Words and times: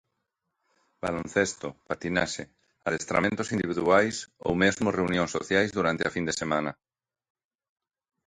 Baloncesto, 1.05 1.69
patinaxe, 1.89 2.43
adestramentos 2.89 3.51
individuais 3.55 4.15
ou 4.47 4.53
mesmo 4.63 4.87
reunións 4.97 5.33
sociais 5.37 5.69
durante 5.77 6.03
a 6.05 6.13
fin 6.15 6.25
de 6.27 6.37
semana. 6.41 6.71